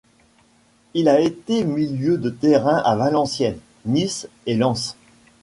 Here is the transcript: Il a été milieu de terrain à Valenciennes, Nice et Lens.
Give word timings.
Il 0.95 1.07
a 1.09 1.19
été 1.19 1.63
milieu 1.63 2.17
de 2.17 2.31
terrain 2.31 2.77
à 2.77 2.95
Valenciennes, 2.95 3.59
Nice 3.85 4.27
et 4.47 4.55
Lens. 4.55 4.97